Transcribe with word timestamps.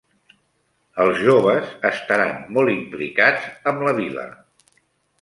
Els 1.03 1.19
joves 1.25 1.69
estaran 1.91 2.33
molt 2.57 2.75
implicats 2.79 3.49
amb 3.73 3.89
la 3.91 3.99
vila. 4.03 4.29